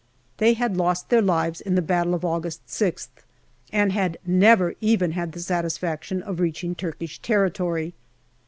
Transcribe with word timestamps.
They 0.37 0.53
had 0.55 0.77
lost 0.77 1.09
their 1.09 1.21
lives 1.21 1.61
in 1.61 1.75
the 1.75 1.81
battle 1.83 2.15
of 2.15 2.25
August 2.25 2.65
6th, 2.67 3.09
and 3.71 3.91
had 3.91 4.17
never 4.25 4.73
even 4.81 5.11
had 5.11 5.33
the 5.33 5.39
satisfaction 5.39 6.23
of 6.23 6.39
reaching 6.39 6.73
Turkish 6.73 7.19
territory. 7.19 7.93